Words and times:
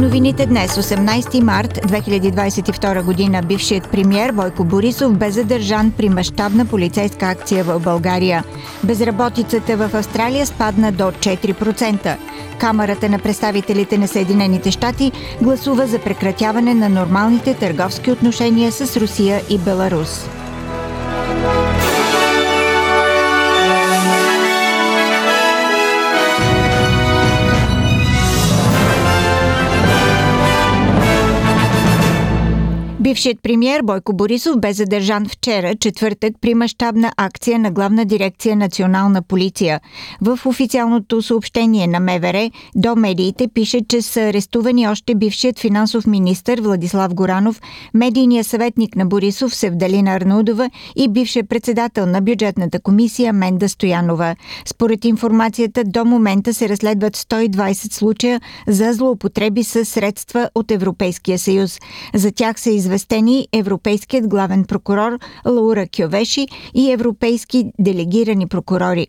Новините 0.00 0.46
днес, 0.46 0.70
18 0.70 1.40
март 1.40 1.74
2022 1.74 3.02
година, 3.02 3.42
бившият 3.42 3.88
премьер 3.88 4.32
Бойко 4.32 4.64
Борисов 4.64 5.16
бе 5.16 5.30
задържан 5.30 5.92
при 5.96 6.08
мащабна 6.08 6.66
полицейска 6.66 7.26
акция 7.26 7.64
в 7.64 7.80
България. 7.80 8.44
Безработицата 8.84 9.76
в 9.76 9.94
Австралия 9.94 10.46
спадна 10.46 10.92
до 10.92 11.04
4%. 11.04 12.16
Камерата 12.58 13.08
на 13.08 13.18
представителите 13.18 13.98
на 13.98 14.08
Съединените 14.08 14.70
щати 14.70 15.12
гласува 15.42 15.86
за 15.86 15.98
прекратяване 15.98 16.74
на 16.74 16.88
нормалните 16.88 17.54
търговски 17.54 18.10
отношения 18.10 18.72
с 18.72 18.96
Русия 18.96 19.40
и 19.50 19.58
Беларус. 19.58 20.37
Бившият 33.08 33.42
премьер 33.42 33.82
Бойко 33.82 34.12
Борисов 34.12 34.60
бе 34.60 34.72
задържан 34.72 35.26
вчера, 35.28 35.74
четвъртък, 35.74 36.34
при 36.40 36.54
мащабна 36.54 37.12
акция 37.16 37.58
на 37.58 37.70
главна 37.70 38.04
дирекция 38.04 38.56
Национална 38.56 39.22
полиция. 39.22 39.80
В 40.20 40.38
официалното 40.44 41.22
съобщение 41.22 41.86
на 41.86 42.00
МВР 42.00 42.50
до 42.74 42.96
медиите 42.96 43.48
пише, 43.54 43.80
че 43.88 44.02
са 44.02 44.20
арестувани 44.20 44.88
още 44.88 45.14
бившият 45.14 45.58
финансов 45.58 46.06
министр 46.06 46.56
Владислав 46.62 47.14
Горанов, 47.14 47.60
медийният 47.94 48.46
съветник 48.46 48.96
на 48.96 49.06
Борисов 49.06 49.54
Севдалина 49.54 50.10
Арнудова 50.10 50.70
и 50.96 51.08
бившият 51.08 51.48
председател 51.48 52.06
на 52.06 52.20
бюджетната 52.20 52.80
комисия 52.80 53.32
Менда 53.32 53.68
Стоянова. 53.68 54.36
Според 54.66 55.04
информацията, 55.04 55.84
до 55.84 56.04
момента 56.04 56.54
се 56.54 56.68
разследват 56.68 57.16
120 57.16 57.92
случая 57.92 58.40
за 58.66 58.92
злоупотреби 58.92 59.64
с 59.64 59.84
средства 59.84 60.50
от 60.54 60.70
Европейския 60.70 61.38
съюз. 61.38 61.78
За 62.14 62.32
тях 62.32 62.60
се 62.60 62.70
известни 62.70 62.97
известени 62.98 63.48
европейският 63.52 64.28
главен 64.28 64.64
прокурор 64.64 65.18
Лаура 65.46 65.86
Кьовеши 65.86 66.48
и 66.74 66.92
европейски 66.92 67.72
делегирани 67.78 68.46
прокурори. 68.46 69.08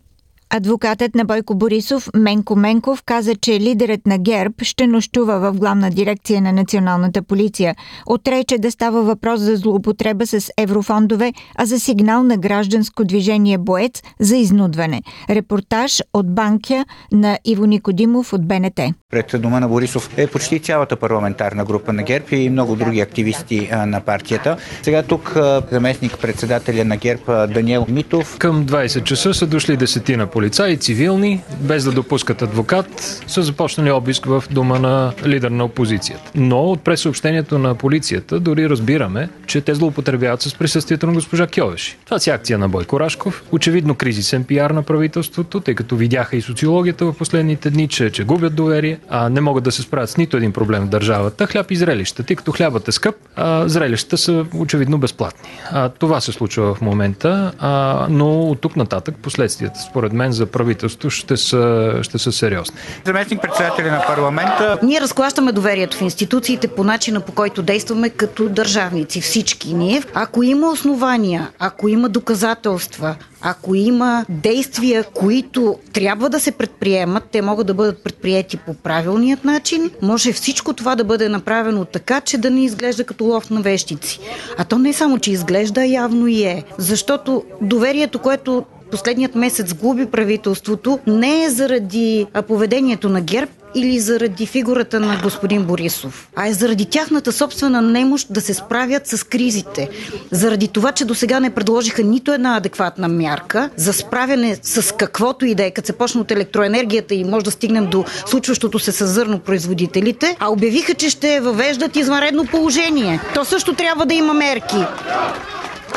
Адвокатът 0.52 1.14
на 1.14 1.24
Бойко 1.24 1.54
Борисов 1.54 2.08
Менко 2.14 2.56
Менков 2.56 3.02
каза, 3.02 3.34
че 3.34 3.60
лидерът 3.60 4.06
на 4.06 4.18
ГЕРБ 4.18 4.54
ще 4.62 4.86
нощува 4.86 5.38
в 5.40 5.58
главна 5.58 5.90
дирекция 5.90 6.42
на 6.42 6.52
националната 6.52 7.22
полиция. 7.22 7.74
Отрече 8.06 8.58
да 8.58 8.70
става 8.70 9.02
въпрос 9.02 9.40
за 9.40 9.56
злоупотреба 9.56 10.26
с 10.26 10.50
еврофондове, 10.58 11.32
а 11.56 11.66
за 11.66 11.80
сигнал 11.80 12.22
на 12.22 12.36
гражданско 12.36 13.04
движение 13.04 13.58
Боец 13.58 14.02
за 14.20 14.36
изнудване. 14.36 15.02
Репортаж 15.30 16.02
от 16.14 16.34
Банкя 16.34 16.84
на 17.12 17.38
Иво 17.44 17.66
Никодимов 17.66 18.32
от 18.32 18.46
БНТ. 18.46 18.80
Пред 19.10 19.34
дома 19.38 19.60
на 19.60 19.68
Борисов 19.68 20.10
е 20.16 20.26
почти 20.26 20.60
цялата 20.60 20.96
парламентарна 20.96 21.64
група 21.64 21.92
на 21.92 22.02
ГЕРБ 22.02 22.26
и 22.36 22.50
много 22.50 22.76
други 22.76 23.00
активисти 23.00 23.68
на 23.86 24.00
партията. 24.00 24.56
Сега 24.82 25.02
тук 25.02 25.36
заместник 25.70 26.18
председателя 26.18 26.84
на 26.84 26.96
ГЕРБ 26.96 27.46
Даниел 27.46 27.86
Митов. 27.88 28.38
Към 28.38 28.66
20 28.66 29.04
часа 29.04 29.34
са 29.34 29.46
дошли 29.46 29.76
десетина 29.76 30.26
полицаи, 30.26 30.39
цивилни, 30.48 31.42
без 31.60 31.84
да 31.84 31.92
допускат 31.92 32.42
адвокат, 32.42 33.22
са 33.26 33.42
започнали 33.42 33.90
обиск 33.90 34.24
в 34.24 34.44
дома 34.50 34.78
на 34.78 35.12
лидер 35.26 35.50
на 35.50 35.64
опозицията. 35.64 36.30
Но 36.34 36.64
от 36.64 36.80
пресъобщението 36.80 37.58
на 37.58 37.74
полицията 37.74 38.40
дори 38.40 38.68
разбираме, 38.68 39.28
че 39.46 39.60
те 39.60 39.74
злоупотребяват 39.74 40.42
с 40.42 40.54
присъствието 40.54 41.06
на 41.06 41.12
госпожа 41.12 41.46
Кьовеши. 41.46 41.98
Това 42.04 42.18
си 42.18 42.30
акция 42.30 42.58
на 42.58 42.68
Бойко 42.68 43.00
Рашков. 43.00 43.42
Очевидно 43.52 43.94
кризисен 43.94 44.44
пиар 44.44 44.70
на 44.70 44.82
правителството, 44.82 45.60
тъй 45.60 45.74
като 45.74 45.96
видяха 45.96 46.36
и 46.36 46.42
социологията 46.42 47.04
в 47.04 47.12
последните 47.12 47.70
дни, 47.70 47.88
че, 47.88 48.10
че 48.10 48.24
губят 48.24 48.54
доверие, 48.54 48.98
а 49.08 49.28
не 49.28 49.40
могат 49.40 49.64
да 49.64 49.72
се 49.72 49.82
справят 49.82 50.10
с 50.10 50.16
нито 50.16 50.36
един 50.36 50.52
проблем 50.52 50.82
в 50.82 50.88
държавата. 50.88 51.46
Хляб 51.46 51.70
и 51.70 51.76
зрелища. 51.76 52.22
Тъй 52.22 52.36
като 52.36 52.52
хлябът 52.52 52.88
е 52.88 52.92
скъп, 52.92 53.14
а 53.36 53.68
зрелищата 53.68 54.18
са 54.18 54.46
очевидно 54.54 54.98
безплатни. 54.98 55.50
А, 55.70 55.88
това 55.88 56.20
се 56.20 56.32
случва 56.32 56.74
в 56.74 56.80
момента, 56.80 57.52
а, 57.58 58.06
но 58.10 58.42
от 58.42 58.60
тук 58.60 58.76
нататък 58.76 59.14
последствията, 59.22 59.80
според 59.90 60.12
мен, 60.12 60.29
за 60.32 60.46
правителството 60.46 61.10
ще 61.10 61.36
са, 61.36 61.94
ще 62.02 62.18
са 62.18 62.32
сериозни. 62.32 62.76
Заместник 63.06 63.42
председателя 63.42 63.90
на 63.90 64.04
парламента. 64.06 64.78
Ние 64.82 65.00
разклащаме 65.00 65.52
доверието 65.52 65.96
в 65.96 66.02
институциите 66.02 66.68
по 66.68 66.84
начина 66.84 67.20
по 67.20 67.32
който 67.32 67.62
действаме 67.62 68.10
като 68.10 68.48
държавници, 68.48 69.20
всички 69.20 69.74
ние. 69.74 70.02
Ако 70.14 70.42
има 70.42 70.70
основания, 70.70 71.50
ако 71.58 71.88
има 71.88 72.08
доказателства, 72.08 73.16
ако 73.42 73.74
има 73.74 74.24
действия, 74.28 75.04
които 75.04 75.78
трябва 75.92 76.28
да 76.28 76.40
се 76.40 76.52
предприемат, 76.52 77.24
те 77.32 77.42
могат 77.42 77.66
да 77.66 77.74
бъдат 77.74 78.04
предприяти 78.04 78.56
по 78.56 78.74
правилният 78.74 79.44
начин. 79.44 79.90
Може 80.02 80.32
всичко 80.32 80.72
това 80.72 80.96
да 80.96 81.04
бъде 81.04 81.28
направено 81.28 81.84
така, 81.84 82.20
че 82.20 82.38
да 82.38 82.50
не 82.50 82.64
изглежда 82.64 83.04
като 83.04 83.24
лов 83.24 83.50
на 83.50 83.60
вещици. 83.60 84.20
А 84.58 84.64
то 84.64 84.78
не 84.78 84.92
само, 84.92 85.18
че 85.18 85.32
изглежда, 85.32 85.84
явно 85.84 86.26
и 86.26 86.42
е. 86.42 86.64
Защото 86.78 87.44
доверието, 87.60 88.18
което 88.18 88.64
последният 88.90 89.34
месец 89.34 89.74
губи 89.74 90.06
правителството, 90.06 90.98
не 91.06 91.44
е 91.44 91.50
заради 91.50 92.26
поведението 92.48 93.08
на 93.08 93.20
ГЕРБ, 93.20 93.52
или 93.74 94.00
заради 94.00 94.46
фигурата 94.46 95.00
на 95.00 95.20
господин 95.22 95.64
Борисов, 95.64 96.28
а 96.36 96.48
е 96.48 96.52
заради 96.52 96.84
тяхната 96.84 97.32
собствена 97.32 97.82
немощ 97.82 98.32
да 98.32 98.40
се 98.40 98.54
справят 98.54 99.06
с 99.06 99.26
кризите. 99.26 99.88
Заради 100.30 100.68
това, 100.68 100.92
че 100.92 101.04
до 101.04 101.14
сега 101.14 101.40
не 101.40 101.50
предложиха 101.50 102.02
нито 102.02 102.32
една 102.32 102.56
адекватна 102.56 103.08
мярка 103.08 103.70
за 103.76 103.92
справяне 103.92 104.56
с 104.62 104.94
каквото 104.96 105.46
и 105.46 105.54
да 105.54 105.64
е, 105.64 105.70
като 105.70 105.86
се 105.86 105.92
почне 105.92 106.20
от 106.20 106.30
електроенергията 106.30 107.14
и 107.14 107.24
може 107.24 107.44
да 107.44 107.50
стигнем 107.50 107.86
до 107.86 108.04
случващото 108.26 108.78
се 108.78 108.92
с 108.92 109.06
зърнопроизводителите, 109.06 110.36
а 110.40 110.52
обявиха, 110.52 110.94
че 110.94 111.10
ще 111.10 111.40
въвеждат 111.40 111.96
извънредно 111.96 112.46
положение. 112.46 113.20
То 113.34 113.44
също 113.44 113.74
трябва 113.74 114.06
да 114.06 114.14
има 114.14 114.34
мерки. 114.34 114.84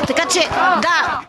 Така 0.08 0.26
че, 0.34 0.40
да, 0.82 1.22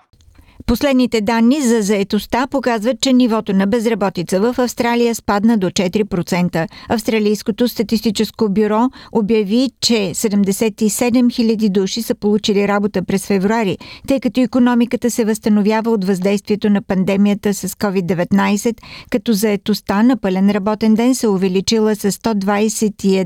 Последните 0.67 1.21
данни 1.21 1.61
за 1.61 1.83
заетостта 1.83 2.47
показват, 2.47 3.01
че 3.01 3.13
нивото 3.13 3.53
на 3.53 3.67
безработица 3.67 4.41
в 4.41 4.59
Австралия 4.59 5.15
спадна 5.15 5.59
до 5.59 5.71
4%. 5.71 6.69
Австралийското 6.89 7.69
статистическо 7.69 8.49
бюро 8.49 8.91
обяви, 9.13 9.71
че 9.81 9.93
77 9.93 10.85
000 10.85 11.69
души 11.69 12.03
са 12.03 12.15
получили 12.15 12.69
работа 12.69 13.05
през 13.05 13.27
февруари, 13.27 13.79
тъй 14.09 14.21
като 14.21 14.41
економиката 14.41 15.11
се 15.11 15.25
възстановява 15.25 15.91
от 15.91 16.05
въздействието 16.05 16.71
на 16.71 16.83
пандемията 16.83 17.55
с 17.55 17.69
COVID-19, 17.69 18.77
като 19.11 19.33
заетостта 19.33 20.03
на 20.03 20.17
пълен 20.17 20.51
работен 20.51 20.95
ден 20.95 21.15
се 21.15 21.29
увеличила 21.29 21.97
с 21.97 22.13
121 22.13 23.25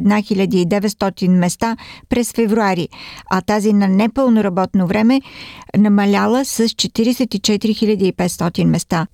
900 0.66 1.28
места 1.28 1.76
през 2.09 2.32
февруари, 2.32 2.88
а 3.31 3.41
тази 3.41 3.72
на 3.72 3.88
непълно 3.88 4.44
работно 4.44 4.87
време 4.87 5.20
намаляла 5.76 6.44
с 6.44 6.69
40 6.69 7.28
24 7.28 8.12
500 8.12 8.65
места. 8.65 9.06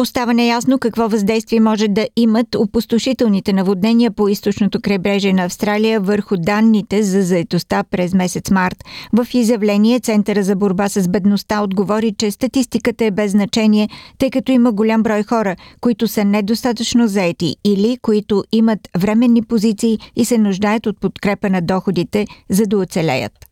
Остава 0.00 0.32
неясно 0.32 0.78
какво 0.78 1.08
въздействие 1.08 1.60
може 1.60 1.88
да 1.88 2.08
имат 2.16 2.54
опустошителните 2.54 3.52
наводнения 3.52 4.10
по 4.10 4.28
източното 4.28 4.80
крайбрежие 4.80 5.32
на 5.32 5.44
Австралия 5.44 6.00
върху 6.00 6.36
данните 6.36 7.02
за 7.02 7.22
заетостта 7.22 7.84
през 7.90 8.14
месец 8.14 8.50
март. 8.50 8.84
В 9.12 9.26
изявление 9.34 10.00
Центъра 10.00 10.42
за 10.42 10.56
борба 10.56 10.88
с 10.88 11.08
бедността 11.08 11.62
отговори, 11.62 12.14
че 12.18 12.30
статистиката 12.30 13.04
е 13.04 13.10
без 13.10 13.30
значение, 13.30 13.88
тъй 14.18 14.30
като 14.30 14.52
има 14.52 14.72
голям 14.72 15.02
брой 15.02 15.22
хора, 15.22 15.56
които 15.80 16.08
са 16.08 16.24
недостатъчно 16.24 17.08
заети 17.08 17.56
или 17.64 17.98
които 18.02 18.44
имат 18.52 18.80
временни 18.98 19.42
позиции 19.42 19.98
и 20.16 20.24
се 20.24 20.38
нуждаят 20.38 20.86
от 20.86 21.00
подкрепа 21.00 21.50
на 21.50 21.62
доходите, 21.62 22.26
за 22.48 22.66
да 22.66 22.78
оцелеят. 22.78 23.47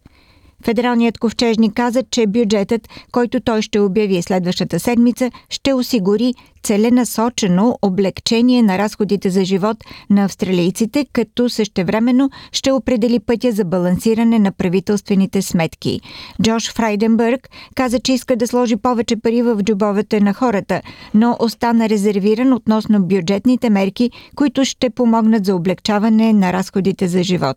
Федералният 0.64 1.18
ковчежник 1.18 1.74
каза, 1.74 2.02
че 2.10 2.26
бюджетът, 2.26 2.88
който 3.12 3.40
той 3.40 3.62
ще 3.62 3.80
обяви 3.80 4.22
следващата 4.22 4.80
седмица, 4.80 5.30
ще 5.50 5.74
осигури 5.74 6.34
целенасочено 6.66 7.78
облегчение 7.82 8.62
на 8.62 8.78
разходите 8.78 9.30
за 9.30 9.44
живот 9.44 9.76
на 10.10 10.24
австралийците, 10.24 11.06
като 11.12 11.48
същевременно 11.48 12.30
ще 12.52 12.72
определи 12.72 13.20
пътя 13.20 13.52
за 13.52 13.64
балансиране 13.64 14.38
на 14.38 14.52
правителствените 14.52 15.42
сметки. 15.42 16.00
Джош 16.42 16.72
Фрайденбърг 16.72 17.48
каза, 17.74 17.98
че 18.00 18.12
иска 18.12 18.36
да 18.36 18.46
сложи 18.46 18.76
повече 18.76 19.16
пари 19.16 19.42
в 19.42 19.62
джобовете 19.62 20.20
на 20.20 20.34
хората, 20.34 20.82
но 21.14 21.36
остана 21.40 21.88
резервиран 21.88 22.52
относно 22.52 23.02
бюджетните 23.02 23.70
мерки, 23.70 24.10
които 24.34 24.64
ще 24.64 24.90
помогнат 24.90 25.44
за 25.44 25.54
облегчаване 25.54 26.32
на 26.32 26.52
разходите 26.52 27.08
за 27.08 27.22
живот. 27.22 27.56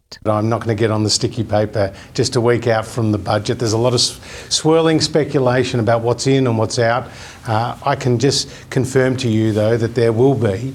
Swirling 4.50 5.02
speculation 5.02 5.82
confirm 9.00 9.18
to 9.18 9.30
you, 9.30 9.54
though, 9.54 9.78
that 9.78 9.94
there 9.96 10.14
will 10.22 10.38
be 10.52 10.74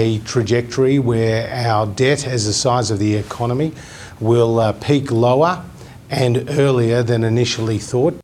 a 0.00 0.18
trajectory 0.32 0.96
where 1.10 1.40
our 1.68 1.86
debt 1.86 2.20
as 2.34 2.40
the 2.46 2.56
size 2.64 2.88
of 2.94 2.98
the 3.04 3.14
economy 3.14 3.72
will 4.20 4.60
uh, 4.60 4.72
peak 4.86 5.10
lower 5.10 5.52
and 6.10 6.34
earlier 6.64 7.02
than 7.02 7.24
initially 7.24 7.78
thought. 7.78 8.14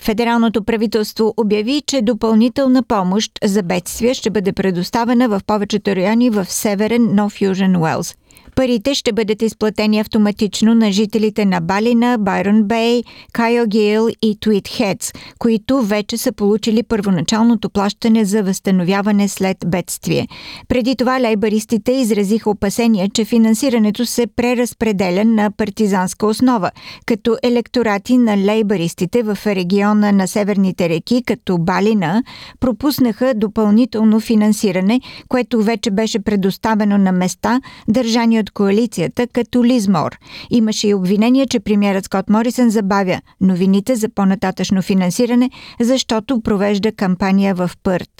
Федералното 0.00 0.64
правителство 0.64 1.34
обяви, 1.36 1.82
че 1.86 2.02
допълнителна 2.02 2.82
помощ 2.82 3.32
за 3.44 3.62
бедствия 3.62 4.14
ще 4.14 4.30
бъде 4.30 4.52
предоставена 4.52 5.28
в 5.28 5.40
повечето 5.46 5.96
райони 5.96 6.30
в 6.30 6.44
северен 6.44 7.14
Нов 7.14 7.40
Южен 7.40 7.76
Уелс. 7.76 8.14
Парите 8.56 8.94
ще 8.94 9.12
бъдат 9.12 9.42
изплатени 9.42 10.00
автоматично 10.00 10.74
на 10.74 10.92
жителите 10.92 11.44
на 11.44 11.60
Балина, 11.60 12.16
Байрон 12.18 12.62
Бей, 12.62 13.02
Кайо 13.32 13.66
Гил 13.66 14.08
и 14.22 14.38
Твит 14.40 14.68
Хедс, 14.68 15.12
които 15.38 15.82
вече 15.82 16.18
са 16.18 16.32
получили 16.32 16.82
първоначалното 16.82 17.70
плащане 17.70 18.24
за 18.24 18.42
възстановяване 18.42 19.28
след 19.28 19.56
бедствие. 19.66 20.28
Преди 20.68 20.96
това 20.96 21.20
лейбаристите 21.20 21.92
изразиха 21.92 22.50
опасения, 22.50 23.08
че 23.14 23.24
финансирането 23.24 24.06
се 24.06 24.26
преразпределя 24.26 25.24
на 25.24 25.50
партизанска 25.50 26.26
основа, 26.26 26.70
като 27.06 27.36
електорати 27.42 28.18
на 28.18 28.36
лейбаристите 28.36 29.22
в 29.22 29.38
региона 29.46 30.12
на 30.12 30.28
северните 30.28 30.88
реки, 30.88 31.22
като 31.26 31.58
Балина, 31.58 32.22
пропуснаха 32.60 33.34
допълнително 33.34 34.20
финансиране, 34.20 35.00
което 35.28 35.62
вече 35.62 35.90
беше 35.90 36.18
предоставено 36.18 36.98
на 36.98 37.12
места, 37.12 37.60
държани 37.88 38.25
от 38.34 38.50
коалицията, 38.50 39.26
като 39.26 39.64
Лизмор. 39.64 40.18
Имаше 40.50 40.88
и 40.88 40.94
обвинение, 40.94 41.46
че 41.46 41.60
премьерът 41.60 42.04
Скот 42.04 42.30
Морисън 42.30 42.70
забавя 42.70 43.20
новините 43.40 43.96
за 43.96 44.08
по-нататъчно 44.08 44.82
финансиране, 44.82 45.50
защото 45.80 46.40
провежда 46.40 46.92
кампания 46.92 47.54
в 47.54 47.70
Пърт. 47.82 48.10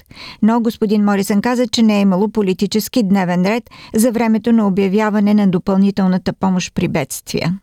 Но 0.43 0.61
господин 0.61 1.05
Морисън 1.05 1.41
каза, 1.41 1.67
че 1.67 1.83
не 1.83 1.99
е 1.99 2.01
имало 2.01 2.29
политически 2.29 3.03
дневен 3.03 3.47
ред 3.47 3.71
за 3.95 4.13
времето 4.13 4.53
на 4.53 4.67
обявяване 4.67 5.35
на 5.35 5.49
допълнителната 5.49 6.33
помощ 6.33 6.75
при 6.75 6.89
бедствия. 6.89 7.59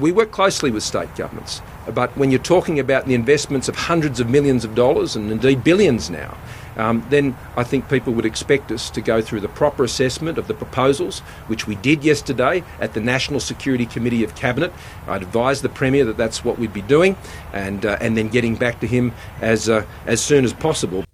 We 0.00 0.12
work 0.12 0.30
closely 0.30 0.70
with 0.70 0.84
state 0.92 1.12
governments, 1.22 1.52
but 2.00 2.08
when 2.16 2.30
you're 2.30 2.50
talking 2.54 2.78
about 2.86 3.02
the 3.08 3.16
investments 3.22 3.66
of 3.70 3.74
hundreds 3.90 4.18
of 4.22 4.26
millions 4.36 4.62
of 4.68 4.70
dollars 4.84 5.10
and 5.16 5.24
indeed 5.36 5.58
billions 5.70 6.02
now, 6.22 6.30
um, 6.76 7.06
then 7.10 7.36
I 7.56 7.64
think 7.64 7.88
people 7.88 8.12
would 8.14 8.26
expect 8.26 8.70
us 8.72 8.90
to 8.90 9.00
go 9.00 9.20
through 9.20 9.40
the 9.40 9.48
proper 9.48 9.84
assessment 9.84 10.38
of 10.38 10.48
the 10.48 10.54
proposals, 10.54 11.20
which 11.46 11.66
we 11.66 11.74
did 11.76 12.04
yesterday 12.04 12.62
at 12.80 12.94
the 12.94 13.00
National 13.00 13.40
Security 13.40 13.86
Committee 13.86 14.24
of 14.24 14.34
Cabinet. 14.34 14.72
I'd 15.06 15.22
advise 15.22 15.62
the 15.62 15.68
Premier 15.68 16.04
that 16.04 16.16
that's 16.16 16.44
what 16.44 16.58
we'd 16.58 16.72
be 16.72 16.82
doing 16.82 17.16
and, 17.52 17.84
uh, 17.84 17.98
and 18.00 18.16
then 18.16 18.28
getting 18.28 18.56
back 18.56 18.80
to 18.80 18.86
him 18.86 19.12
as, 19.40 19.68
uh, 19.68 19.84
as 20.06 20.20
soon 20.20 20.44
as 20.44 20.52
possible. 20.52 21.04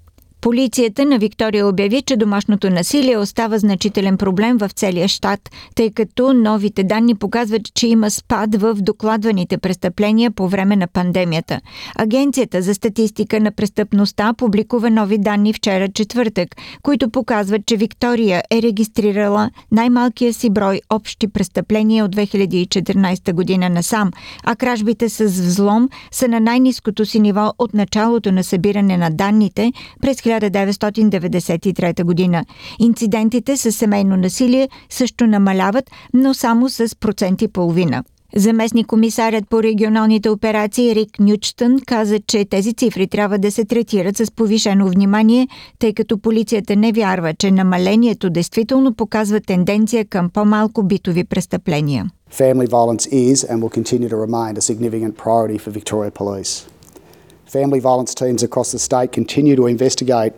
Полицията 0.40 1.04
на 1.04 1.18
Виктория 1.18 1.66
обяви, 1.66 2.02
че 2.02 2.16
домашното 2.16 2.70
насилие 2.70 3.18
остава 3.18 3.58
значителен 3.58 4.16
проблем 4.16 4.58
в 4.58 4.70
целия 4.74 5.08
щат, 5.08 5.40
тъй 5.74 5.90
като 5.90 6.32
новите 6.32 6.84
данни 6.84 7.14
показват, 7.14 7.74
че 7.74 7.86
има 7.86 8.10
спад 8.10 8.54
в 8.54 8.74
докладваните 8.74 9.58
престъпления 9.58 10.30
по 10.30 10.48
време 10.48 10.76
на 10.76 10.86
пандемията. 10.86 11.60
Агенцията 11.96 12.62
за 12.62 12.74
статистика 12.74 13.40
на 13.40 13.50
престъпността 13.50 14.34
публикува 14.34 14.90
нови 14.90 15.18
данни 15.18 15.52
вчера 15.52 15.88
четвъртък, 15.88 16.56
които 16.82 17.10
показват, 17.10 17.66
че 17.66 17.76
Виктория 17.76 18.42
е 18.50 18.62
регистрирала 18.62 19.50
най-малкия 19.72 20.34
си 20.34 20.50
брой 20.50 20.80
общи 20.90 21.28
престъпления 21.28 22.04
от 22.04 22.16
2014 22.16 23.32
година 23.32 23.68
насам, 23.68 24.10
а 24.44 24.56
кражбите 24.56 25.08
с 25.08 25.24
взлом 25.24 25.88
са 26.10 26.28
на 26.28 26.40
най-низкото 26.40 27.06
си 27.06 27.20
ниво 27.20 27.52
от 27.58 27.74
началото 27.74 28.32
на 28.32 28.44
събиране 28.44 28.96
на 28.96 29.10
данните 29.10 29.72
през 30.00 30.20
1993 30.40 32.04
година. 32.04 32.44
Инцидентите 32.78 33.56
с 33.56 33.72
семейно 33.72 34.16
насилие 34.16 34.68
също 34.90 35.26
намаляват, 35.26 35.90
но 36.14 36.34
само 36.34 36.68
с 36.68 36.96
проценти 37.00 37.48
половина. 37.48 38.04
Заместник 38.36 38.86
комисарят 38.86 39.48
по 39.50 39.62
регионалните 39.62 40.30
операции 40.30 40.94
Рик 40.94 41.18
Нючтън 41.20 41.80
каза, 41.86 42.18
че 42.20 42.44
тези 42.44 42.74
цифри 42.74 43.06
трябва 43.06 43.38
да 43.38 43.52
се 43.52 43.64
третират 43.64 44.16
с 44.16 44.30
повишено 44.30 44.88
внимание, 44.88 45.48
тъй 45.78 45.94
като 45.94 46.18
полицията 46.18 46.76
не 46.76 46.92
вярва, 46.92 47.34
че 47.34 47.50
намалението 47.50 48.30
действително 48.30 48.94
показва 48.94 49.40
тенденция 49.40 50.04
към 50.04 50.30
по-малко 50.30 50.82
битови 50.82 51.24
престъпления. 51.24 52.10
Family 52.32 52.68
violence 52.68 53.06
is 53.12 53.36
and 53.50 53.62
will 53.62 53.74
continue 53.80 54.08
to 54.08 54.16
remain 54.26 54.52
a 54.56 54.60
significant 54.60 55.12
priority 55.16 55.58
for 55.58 55.70
Victoria 55.70 56.10
Police. 56.10 56.77
Family 57.48 57.80
violence 57.80 58.14
teams 58.14 58.42
across 58.42 58.72
the 58.72 58.78
state 58.78 59.10
continue 59.10 59.56
to 59.56 59.66
investigate 59.66 60.34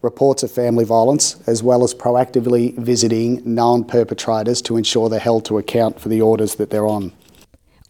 reports 0.00 0.42
of 0.42 0.50
family 0.50 0.86
violence 0.86 1.36
as 1.46 1.62
well 1.62 1.84
as 1.84 1.92
proactively 1.92 2.74
visiting 2.78 3.42
known 3.44 3.84
perpetrators 3.84 4.62
to 4.62 4.78
ensure 4.78 5.10
they're 5.10 5.20
held 5.20 5.44
to 5.44 5.58
account 5.58 6.00
for 6.00 6.08
the 6.08 6.22
orders 6.22 6.54
that 6.54 6.70
they're 6.70 6.86
on. 6.86 7.12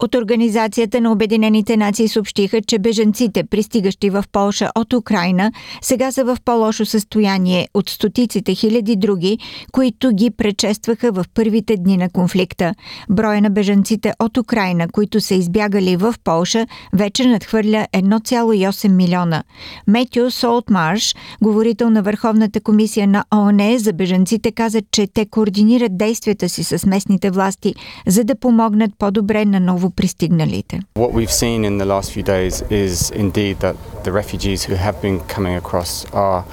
От 0.01 0.15
Организацията 0.15 1.01
на 1.01 1.13
Обединените 1.13 1.77
нации 1.77 2.09
съобщиха, 2.09 2.61
че 2.63 2.79
бежанците, 2.79 3.45
пристигащи 3.45 4.11
в 4.11 4.25
Полша 4.33 4.71
от 4.75 4.93
Украина, 4.93 5.53
сега 5.83 6.13
са 6.13 6.25
в 6.25 6.37
по-лошо 6.45 6.87
състояние 6.87 7.69
от 7.75 7.91
стотиците 7.91 8.55
хиляди 8.55 8.97
други, 8.97 9.39
които 9.73 10.11
ги 10.11 10.31
предшестваха 10.31 11.13
в 11.13 11.25
първите 11.35 11.77
дни 11.77 11.97
на 11.97 12.11
конфликта. 12.11 12.75
Броя 13.11 13.43
на 13.43 13.51
бежанците 13.51 14.13
от 14.19 14.37
Украина, 14.37 14.89
които 14.89 15.21
са 15.21 15.35
избягали 15.35 15.97
в 15.97 16.15
Полша, 16.25 16.67
вече 16.93 17.27
надхвърля 17.27 17.87
1,8 17.93 18.89
милиона. 18.89 19.43
Метю 19.87 20.31
Солтмарш, 20.31 21.15
говорител 21.43 21.91
на 21.91 22.03
Върховната 22.03 22.61
комисия 22.61 23.09
на 23.09 23.25
ООН 23.35 23.79
за 23.79 23.93
бежанците, 23.93 24.53
каза, 24.53 24.81
че 24.91 25.07
те 25.07 25.27
координират 25.27 25.99
действията 25.99 26.49
си 26.49 26.65
с 26.65 26.87
местните 26.87 27.31
власти, 27.31 27.75
за 28.07 28.25
да 28.25 28.39
помогнат 28.39 28.91
по-добре 28.99 29.45
на 29.45 29.61
ново 29.61 29.86
пристигналите. 29.96 30.80
What 30.96 31.14
we've 31.14 31.32
seen 31.32 31.66
in 31.66 31.78
the 31.78 31.86
last 31.86 32.12
few 32.12 32.24
days 32.24 32.62
is 32.70 33.12
indeed 33.12 33.60
that 33.60 33.76
the 34.04 34.12
refugees 34.12 34.64
who 34.64 34.76
have 34.76 35.02
been 35.02 35.20
coming 35.28 35.56
across 35.56 36.06
are 36.14 36.46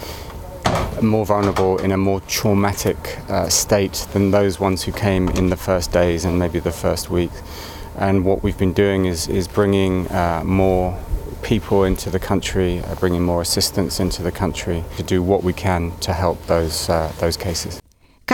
more 1.02 1.24
vulnerable 1.24 1.78
in 1.78 1.92
a 1.92 1.96
more 1.96 2.20
traumatic 2.28 3.18
uh, 3.28 3.48
state 3.48 4.06
than 4.12 4.30
those 4.30 4.60
ones 4.60 4.84
who 4.84 4.92
came 4.92 5.28
in 5.30 5.50
the 5.50 5.56
first 5.56 5.92
days 5.92 6.24
and 6.24 6.38
maybe 6.38 6.58
the 6.58 6.72
first 6.72 7.10
week. 7.10 7.30
And 7.96 8.24
what 8.24 8.42
we've 8.42 8.58
been 8.58 8.74
doing 8.74 9.06
is, 9.06 9.28
is 9.28 9.48
bringing 9.48 10.08
uh, 10.08 10.42
more 10.44 10.98
people 11.42 11.84
into 11.84 12.10
the 12.10 12.18
country, 12.18 12.80
uh, 12.80 12.94
bringing 12.96 13.22
more 13.22 13.40
assistance 13.40 14.00
into 14.00 14.22
the 14.22 14.32
country 14.32 14.84
to 14.96 15.02
do 15.02 15.22
what 15.22 15.42
we 15.42 15.52
can 15.52 15.96
to 16.00 16.12
help 16.12 16.44
those, 16.46 16.88
uh, 16.88 17.12
those 17.18 17.36
cases. 17.36 17.80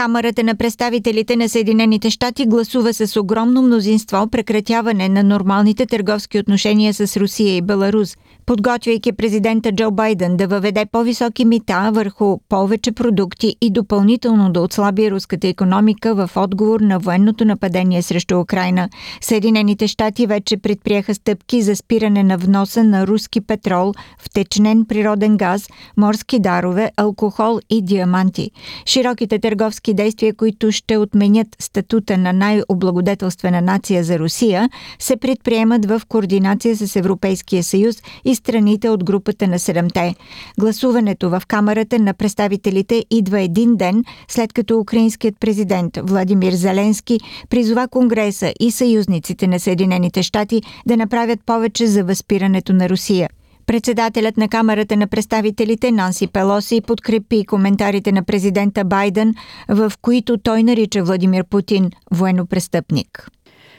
Камерата 0.00 0.42
на 0.42 0.54
представителите 0.54 1.36
на 1.36 1.48
Съединените 1.48 2.10
щати 2.10 2.46
гласува 2.46 2.94
с 2.94 3.20
огромно 3.20 3.62
мнозинство 3.62 4.28
прекратяване 4.30 5.08
на 5.08 5.22
нормалните 5.22 5.86
търговски 5.86 6.38
отношения 6.38 6.94
с 6.94 7.16
Русия 7.16 7.56
и 7.56 7.62
Беларус, 7.62 8.16
подготвяйки 8.50 9.12
президента 9.12 9.72
Джо 9.72 9.90
Байден 9.90 10.36
да 10.36 10.46
въведе 10.46 10.86
по-високи 10.92 11.44
мита 11.44 11.90
върху 11.92 12.38
повече 12.48 12.92
продукти 12.92 13.56
и 13.60 13.70
допълнително 13.70 14.52
да 14.52 14.60
отслаби 14.60 15.10
руската 15.10 15.48
економика 15.48 16.14
в 16.14 16.30
отговор 16.36 16.80
на 16.80 16.98
военното 16.98 17.44
нападение 17.44 18.02
срещу 18.02 18.40
Украина. 18.40 18.88
Съединените 19.20 19.88
щати 19.88 20.26
вече 20.26 20.56
предприеха 20.56 21.14
стъпки 21.14 21.62
за 21.62 21.76
спиране 21.76 22.22
на 22.22 22.38
вноса 22.38 22.84
на 22.84 23.06
руски 23.06 23.40
петрол, 23.40 23.92
втечнен 24.18 24.84
природен 24.84 25.36
газ, 25.36 25.68
морски 25.96 26.38
дарове, 26.38 26.90
алкохол 26.96 27.60
и 27.70 27.82
диаманти. 27.82 28.50
Широките 28.86 29.38
търговски 29.38 29.94
действия, 29.94 30.34
които 30.34 30.72
ще 30.72 30.96
отменят 30.96 31.48
статута 31.58 32.18
на 32.18 32.32
най-облагодетелствена 32.32 33.60
нация 33.60 34.04
за 34.04 34.18
Русия, 34.18 34.68
се 34.98 35.16
предприемат 35.16 35.86
в 35.86 36.02
координация 36.08 36.76
с 36.76 36.96
Европейския 36.96 37.64
съюз 37.64 37.96
и 38.24 38.39
страните 38.40 38.88
от 38.88 39.04
групата 39.04 39.48
на 39.48 39.58
седемте. 39.58 40.14
Гласуването 40.58 41.30
в 41.30 41.42
Камерата 41.48 41.98
на 41.98 42.14
представителите 42.14 43.04
идва 43.10 43.40
един 43.40 43.76
ден 43.76 44.04
след 44.28 44.52
като 44.52 44.78
украинският 44.78 45.34
президент 45.40 45.98
Владимир 46.02 46.52
Зеленски 46.52 47.18
призова 47.50 47.88
Конгреса 47.88 48.52
и 48.60 48.70
съюзниците 48.70 49.46
на 49.46 49.60
Съединените 49.60 50.22
щати 50.22 50.62
да 50.86 50.96
направят 50.96 51.40
повече 51.46 51.86
за 51.86 52.04
възпирането 52.04 52.72
на 52.72 52.88
Русия. 52.88 53.28
Председателят 53.66 54.36
на 54.36 54.48
Камерата 54.48 54.96
на 54.96 55.06
представителите 55.06 55.92
Нанси 55.92 56.26
Пелоси 56.26 56.80
подкрепи 56.80 57.44
коментарите 57.46 58.12
на 58.12 58.22
президента 58.22 58.84
Байден, 58.84 59.34
в 59.68 59.92
които 60.02 60.38
той 60.38 60.62
нарича 60.62 61.04
Владимир 61.04 61.44
Путин 61.44 61.90
военнопрестъпник. 62.10 63.30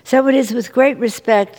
So 0.05 0.17
it 0.29 0.35
is 0.43 0.47
with 0.57 0.67
great 0.73 0.97
respect 0.99 1.53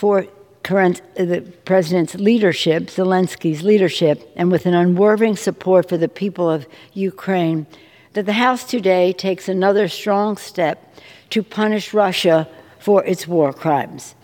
for 0.00 0.26
current 0.64 1.00
uh, 1.16 1.24
the 1.24 1.42
president's 1.64 2.16
leadership, 2.16 2.86
Zelensky's 2.86 3.62
leadership, 3.62 4.28
and 4.34 4.50
with 4.50 4.66
an 4.66 4.74
unwavering 4.74 5.36
support 5.36 5.88
for 5.88 5.96
the 5.96 6.08
people 6.08 6.50
of 6.50 6.66
Ukraine 6.92 7.66
that 8.14 8.26
the 8.26 8.32
House 8.32 8.64
today 8.64 9.12
takes 9.12 9.48
another 9.48 9.86
strong 9.86 10.36
step 10.36 10.96
to 11.30 11.42
punish 11.42 11.94
Russia 11.94 12.48
for 12.78 13.04
its 13.04 13.28
war 13.28 13.52
crimes. 13.52 14.14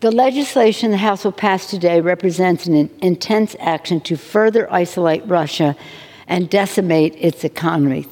The 0.00 0.10
legislation 0.10 0.90
the 0.90 0.96
House 0.96 1.24
will 1.24 1.32
pass 1.32 1.70
today 1.70 2.00
represents 2.00 2.66
an 2.66 2.90
intense 3.00 3.56
action 3.60 4.00
to 4.02 4.16
further 4.16 4.70
isolate 4.72 5.26
Russia 5.26 5.76
and 6.26 6.50
decimate 6.50 7.14
its 7.18 7.44
economy. 7.44 8.08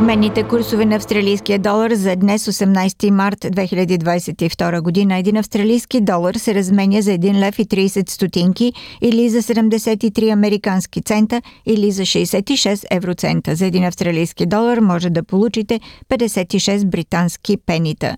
Обменните 0.00 0.42
курсове 0.42 0.84
на 0.84 0.96
австралийския 0.96 1.58
долар 1.58 1.90
за 1.90 2.16
днес 2.16 2.46
18 2.46 3.10
март 3.10 3.38
2022 3.38 4.80
година. 4.80 5.16
Един 5.16 5.36
австралийски 5.36 6.00
долар 6.00 6.34
се 6.34 6.54
разменя 6.54 7.02
за 7.02 7.10
1 7.10 7.40
лев 7.40 7.58
и 7.58 7.66
30 7.66 8.10
стотинки 8.10 8.72
или 9.00 9.28
за 9.28 9.42
73 9.42 10.32
американски 10.32 11.02
цента 11.02 11.42
или 11.66 11.90
за 11.90 12.02
66 12.02 12.86
евроцента. 12.90 13.54
За 13.54 13.66
един 13.66 13.84
австралийски 13.84 14.46
долар 14.46 14.78
може 14.78 15.10
да 15.10 15.22
получите 15.22 15.80
56 16.08 16.86
британски 16.86 17.56
пенита. 17.56 18.16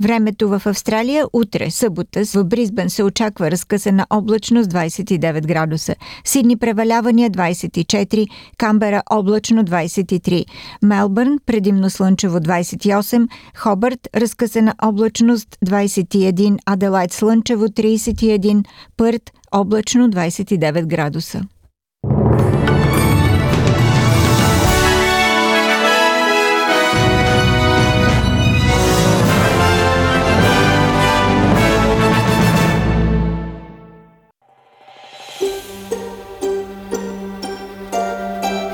Времето 0.00 0.48
в 0.48 0.62
Австралия 0.66 1.26
утре, 1.32 1.70
събота, 1.70 2.24
в 2.34 2.44
Бризбен 2.44 2.90
се 2.90 3.02
очаква 3.02 3.50
разкъсана 3.50 4.06
облачност 4.10 4.70
29 4.70 5.46
градуса, 5.46 5.94
Сидни 6.24 6.56
превалявания 6.56 7.30
24, 7.30 8.26
Камбера 8.58 9.02
облачно 9.10 9.64
23, 9.64 10.44
Мелбърн 11.24 11.38
предимно 11.46 11.90
слънчево 11.90 12.38
28, 12.38 13.28
Хобърт 13.56 14.08
разкъсана 14.16 14.74
облачност 14.82 15.48
21, 15.66 16.58
Аделайт 16.66 17.12
слънчево 17.12 17.68
31, 17.68 18.64
Пърт 18.96 19.30
облачно 19.52 20.08
29 20.08 20.86
градуса. 20.86 21.40